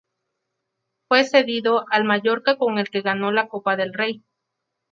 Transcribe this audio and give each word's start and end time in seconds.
Fue 1.07 1.25
cedido 1.25 1.85
al 1.91 2.05
Mallorca 2.05 2.57
con 2.57 2.79
el 2.79 2.89
que 2.89 3.01
ganó 3.03 3.31
la 3.31 3.47
Copa 3.47 3.75
del 3.75 3.93
Rey. 3.93 4.23